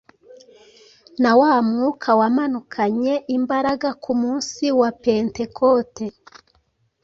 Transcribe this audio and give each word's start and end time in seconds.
na 1.21 1.31
wa 1.41 1.53
Mwuka 1.67 2.09
wamanukanye 2.21 3.13
imbaraga 3.37 3.89
ku 4.03 4.11
munsi 4.21 4.65
wa 4.79 4.89
Pentekote 5.03 6.05